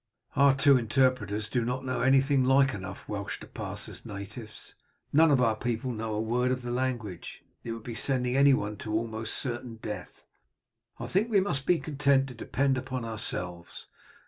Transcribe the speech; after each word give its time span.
Our 0.35 0.55
two 0.55 0.77
interpreters 0.79 1.47
do 1.47 1.63
not 1.63 1.85
know 1.85 2.01
anything 2.01 2.43
like 2.43 2.73
enough 2.73 3.07
Welsh 3.07 3.39
to 3.41 3.45
pass 3.45 3.87
as 3.87 4.03
natives, 4.03 4.73
none 5.13 5.29
of 5.29 5.43
our 5.43 5.55
people 5.55 5.91
know 5.91 6.15
a 6.15 6.19
word 6.19 6.49
of 6.51 6.63
the 6.63 6.71
language, 6.71 7.43
it 7.63 7.71
would 7.73 7.83
be 7.83 7.93
sending 7.93 8.35
anyone 8.35 8.77
to 8.77 8.93
almost 8.95 9.35
certain 9.35 9.75
death. 9.75 10.25
I 10.99 11.05
think 11.05 11.29
we 11.29 11.39
must 11.39 11.67
be 11.67 11.77
content 11.77 12.25
to 12.29 12.33
depend 12.33 12.79
upon 12.79 13.05
ourselves. 13.05 13.85